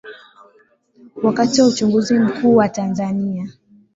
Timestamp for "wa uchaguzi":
1.61-2.19